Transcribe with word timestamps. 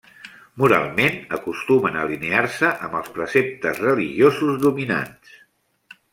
Moralment 0.61 1.19
acostumen 1.37 1.99
a 1.99 2.05
alinear-se 2.05 2.71
amb 2.89 2.97
els 3.01 3.13
preceptes 3.19 3.83
religiosos 3.85 4.59
dominants. 4.67 5.39